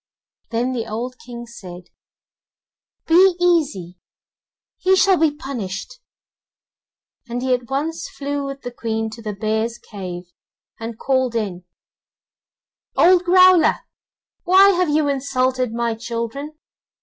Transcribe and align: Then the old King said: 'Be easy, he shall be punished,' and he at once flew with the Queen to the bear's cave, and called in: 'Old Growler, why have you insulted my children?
Then 0.49 0.71
the 0.71 0.87
old 0.87 1.19
King 1.23 1.45
said: 1.45 1.91
'Be 3.05 3.35
easy, 3.39 3.99
he 4.79 4.95
shall 4.95 5.17
be 5.17 5.29
punished,' 5.29 5.99
and 7.29 7.43
he 7.43 7.53
at 7.53 7.69
once 7.69 8.09
flew 8.09 8.43
with 8.47 8.63
the 8.63 8.71
Queen 8.71 9.11
to 9.11 9.21
the 9.21 9.33
bear's 9.35 9.77
cave, 9.77 10.23
and 10.79 10.97
called 10.97 11.35
in: 11.35 11.65
'Old 12.97 13.23
Growler, 13.25 13.81
why 14.43 14.71
have 14.71 14.89
you 14.89 15.07
insulted 15.07 15.71
my 15.71 15.93
children? 15.93 16.57